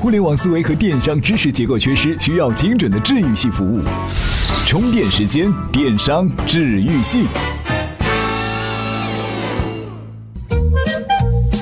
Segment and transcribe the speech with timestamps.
[0.00, 3.82] 互联网思维和电商知识结构缺失，需要精准的治愈系服务。
[4.66, 7.26] 充电时间，电商治愈系。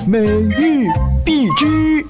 [0.07, 0.87] 每日
[1.25, 2.07] 必知。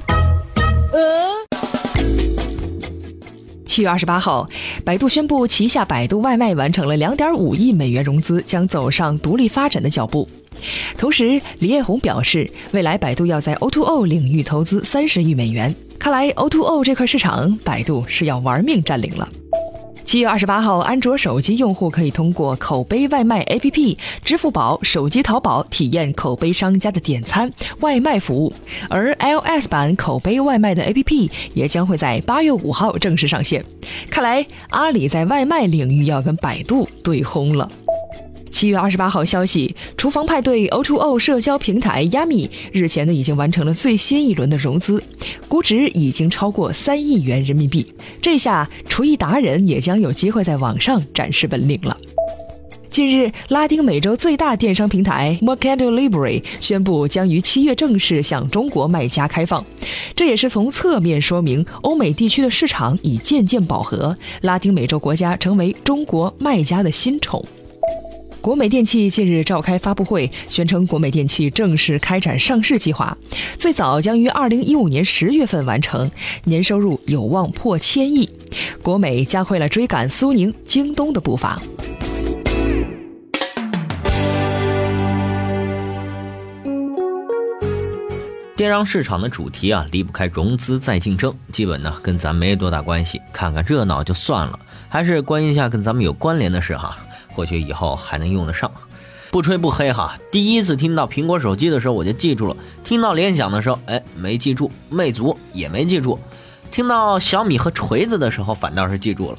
[3.78, 4.44] 七月二十八号，
[4.84, 10.28] 百度宣布旗下百度外卖完成了两点五亿美元融资，将走上独立发展的脚步。
[10.96, 15.72] 同时，李彦宏表示，未来百度要在 O2O 领域投资三十亿美元。
[15.96, 19.28] 看来 O2O 这块市场，百度是要玩命占领了。
[20.08, 23.94] 七月二十八号，安卓手机用户可以通过口碑外卖 APP、
[24.24, 28.50] 支付宝、手机淘宝体验口碑商家的点餐外卖服务，
[28.88, 33.62] 而 iOS 版口碑外卖的 APP 也将会在八月五号正式上线。
[34.08, 37.70] 看来阿里在外卖领域要跟百度对轰了。
[38.50, 45.02] 七月二十八号消息，厨房派对 O2O 社交平台 Yummy 日前呢已经完成了最新一轮的融资，
[45.46, 47.86] 估值已经超过三亿元人民币。
[48.20, 51.96] 这下厨艺达人也将有机会在网上展示本领了。
[52.90, 59.64] 近日，拉丁美洲最大电商平台 Mercado Libre 宣布将于七月正式向中国卖家开放，
[60.16, 67.44] 这也是从侧面说明欧美地区的市场已渐渐饱和，拉丁美洲国家成为中国卖家的新宠。
[68.40, 73.16] 国美电器近日召开发布会，宣称国美电器正式开展上市计划，
[73.58, 76.10] 最早将于二零一五年十月份完成，
[76.44, 78.28] 年收入有望破千亿。
[78.80, 81.60] 国美加快了追赶苏宁、京东的步伐。
[88.56, 96.96] 电商市场的主题啊，离不开融资再竞争，基本呢跟咱没多大关系，看看热闹就算了，还是关心一下跟咱们有关联的事哈。
[97.38, 98.68] 或许以后还能用得上，
[99.30, 100.18] 不吹不黑哈。
[100.32, 106.18] 第一次听到苹果手机的时候，我就记住了；听到联想的时候，哎，没记住；魅族也没记住；
[106.72, 109.38] 听到小米和锤子的时候，反倒是记住了。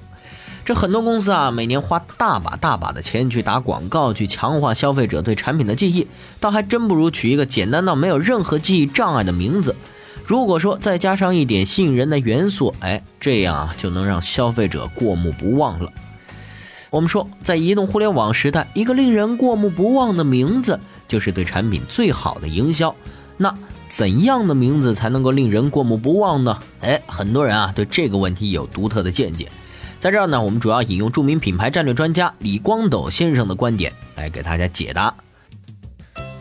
[0.63, 6.07] 这很多公司啊，每年花大把大把的钱去打广告，去强化消费者对产品的记忆，
[6.39, 9.75] 倒还真不如取一个简单到没有任何记忆障碍的名字。
[10.25, 15.91] 如果说再加上一点吸引人的元素，哎，这样啊，就能让消费者过目不忘了。
[16.89, 22.95] 我们说，在移动互联网时代，一个令人过目不忘的名字，就是对产品最好的营销。
[23.37, 23.55] 那
[23.87, 26.57] 怎样的名字才能够令人过目不忘呢？
[26.81, 29.47] 哎，很多人啊对这个问题有独特的见解。
[29.99, 35.13] 在这儿呢，我们主要引用著名品牌战略专家李光斗先生的观点来给大家解答。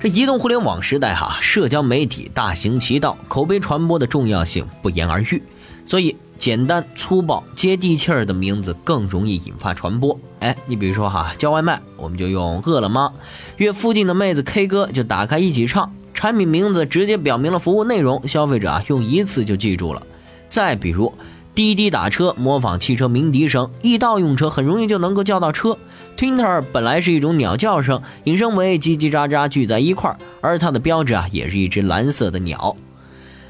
[0.01, 5.43] 这移动互联网时代哈，社交媒体大行其道，口碑传播的重要性不言而喻，
[5.85, 6.17] 所以。
[6.39, 10.19] 简单粗暴、接地气儿的名字更容易引发传播。
[10.39, 13.13] 哎，你比如说哈，叫外卖我们就用饿了么，
[13.57, 15.93] 约附近的妹子 K 歌就打开一起唱。
[16.15, 20.03] 产品名字直接表明了服务内容，消费者啊用一次就记住了。
[20.49, 21.13] 再比如
[21.55, 25.77] 滴滴打车，模仿汽车鸣笛声，易到用车很容易就能够叫到车。
[26.17, 32.77] Twitter 本来是一种鸟叫声，引申为叽叽喳喳聚在一块儿，而它的标志啊也是一只蓝色的鸟。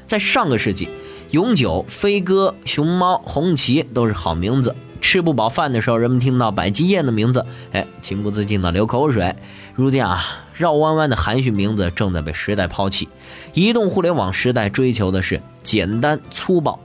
[0.05, 0.89] 在上个世纪。
[1.31, 4.75] 永久、飞鸽、熊猫、红旗都是好名字。
[4.99, 9.35] 吃不饱饭的时候，人们听到百吉宴的名字，哎，情不自禁的流口水。
[9.75, 13.07] 如今啊，绕弯弯的含蓄名字正在被时代抛弃。
[13.53, 16.79] 移动互联网时代追求的是简单粗暴。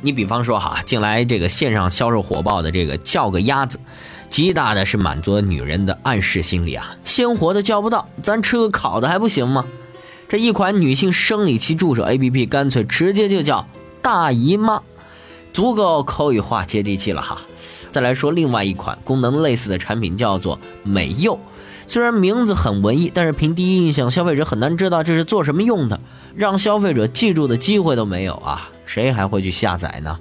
[0.00, 3.80] 你比方说哈，近来这个线上销售火爆的这个叫个鸭子，
[4.30, 6.96] 极大的是满足了女人的暗示心理啊。
[7.02, 9.64] 鲜活的叫不到，咱吃个烤的还不行吗？
[10.28, 13.66] 这一款女性生理期助手 APP，干脆直接就叫。
[14.02, 14.82] 大姨妈，
[15.52, 17.38] 足够口语化、接地气了哈。
[17.90, 21.38] 再来说另外一款功能类似的产品，叫做美柚。
[21.86, 25.98] 虽然名字很文艺，但是凭第一印象，消费者很难知道这是做什么用的，
[26.34, 28.70] 让消费者记住的机会都没有啊！
[28.84, 30.18] 谁还会去下载呢？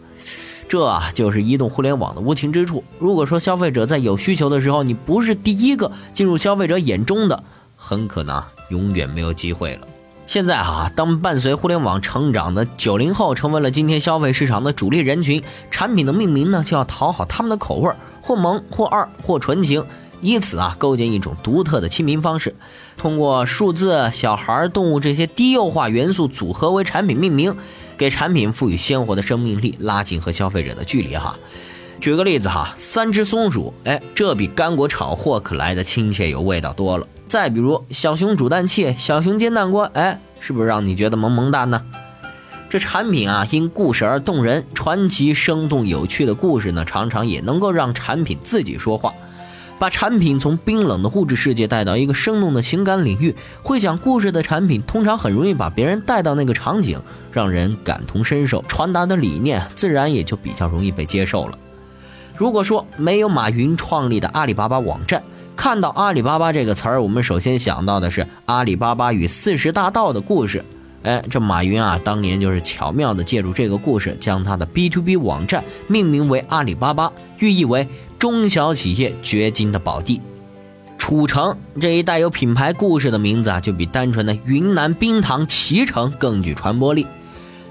[0.69, 2.83] 这就是移动互联网的无情之处。
[2.99, 7.43] 如果说消费者在有需求的时候，你不是第一个进入消费者眼中的，
[7.75, 9.87] 很可能永远没有机会了。
[10.27, 15.41] 现在哈，当伴随互联网成长的九零后成为了今天消费市场的主力人群，
[15.71, 17.89] 产品的命名呢就要讨好他们的口味，
[18.21, 19.85] 或萌或二或纯情，
[20.19, 22.53] 以此啊构建一种独特的亲民方式。
[22.97, 27.55] 通过数字、小孩、动物这些低幼化元素组合为产品命名，
[27.97, 31.39] 给产品赋予鲜活的生命力，拉近和消费者的距离哈。
[32.01, 37.07] 举个例子哈，三只松鼠，哎，这比干果炒货可来的亲切有味道多了。
[37.27, 41.83] 再比如小熊煮蛋器、小熊煎蛋锅，哎，是不是让你觉得萌萌哒呢？
[42.69, 49.13] 这产品啊，因故事而动人，传奇、生动、有趣的故事呢，常常也能够让产品自己说话。
[49.79, 53.35] 把产品从冰冷的物质世界带到一个生动的情感领域。
[53.61, 56.99] 会讲故事的产品通常很容易把别人带到那个场景，
[57.31, 61.57] 让人感同身受，传达的理念自然也就比较容易被接受了。
[62.35, 65.21] 如果说没有马云创立的阿里巴巴网站，
[65.57, 70.63] 看到阿里巴巴这个词儿，我们首先想到的是阿里巴巴与四十大盗的故事。
[71.01, 77.87] 哎，这马云啊，当年就是巧妙地借助这个故事，将他的 B to B 网站命名为阿里巴巴，寓意为
[78.19, 80.21] 中小企业掘金的宝地。
[80.97, 87.07] 楚城这一带有品牌故事的名字啊，就比单纯的云南冰糖脐橙更具传播力。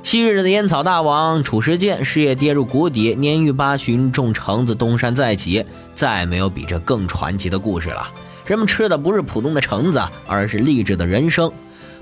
[0.06, 5.67] 昔日的烟草大王褚时健事业跌入谷底，年逾八旬种橙子东山再起，
[5.97, 8.06] 再没有比这更传奇的故事了。
[8.44, 11.50] 人们吃的不是普通的橙子，而是励志的人生。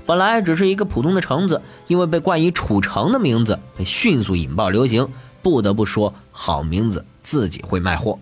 [0.05, 5.07] 本来只是一个普通的橙子，因为被冠以“褚橙”的名字，被迅速引爆流行。
[5.41, 8.19] 不得不说，好名字自己会卖货。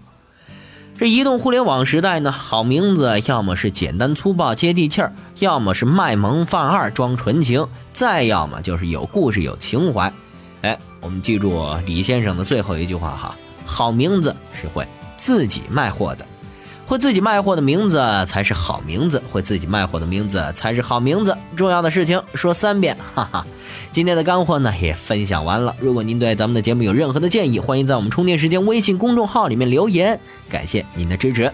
[0.95, 10.13] 这移动互联网时代呢，好名字要么是简单粗暴接地气儿，要么是卖萌犯二装纯情，再要么就是有故事有情怀。
[10.61, 13.35] 哎，我们记住李先生的最后一句话哈：
[13.65, 14.87] 好名字是会
[15.17, 16.25] 自己卖货的。
[16.85, 17.97] 会自己卖货的名字
[18.27, 21.35] 才是好名字，会自己卖货的名字才是好名字。
[21.55, 23.45] 重要的事情说三遍，哈哈。
[23.91, 25.75] 今天的干货呢也分享完了。
[25.79, 30.19] 如果您对咱们的节目有任何的建议，欢迎在我们充电时间微信公众号里面留言。
[30.49, 31.51] 感谢您的支持。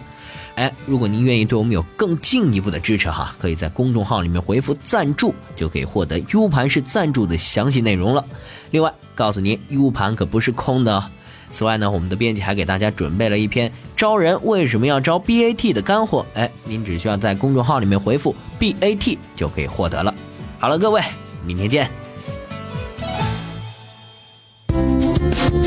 [0.55, 8.25] 哎，如果您愿意对我们有更进一步的支持哈，可以在公众号里面回复赞助，就可以获得 U 盘式赞助的详细内容了。
[8.71, 11.03] 另外，告诉您，U 盘可不是空的哦。
[11.51, 20.13] 此外呢，我们的编辑还给大家准备了一篇招人为什么要招 BAT 的干货，哎，您只需要在公众号里面回复 BAT 就可以获得了。
[20.59, 21.01] 好了，各位，
[21.45, 21.89] 明天见。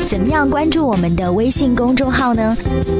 [0.05, 2.55] 怎么样关注我们的微信公众号呢？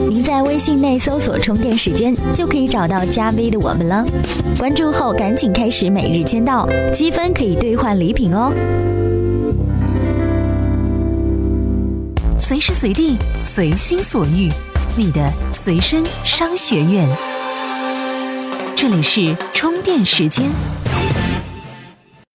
[0.10, 4.04] 您在微信内搜索“充电时间”就可以找到加 V 的我们了。
[4.58, 8.52] 关注后赶紧开始每日签到，积分可以兑换礼品哦。
[12.46, 14.52] 随时随地，随心所欲，
[14.98, 17.08] 你的随身商学院。
[18.76, 20.50] 这里是充电时间。